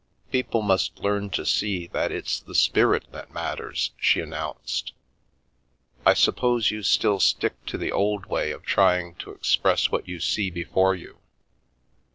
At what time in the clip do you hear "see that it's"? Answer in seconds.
1.45-2.39